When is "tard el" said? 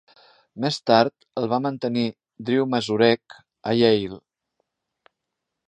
0.89-1.45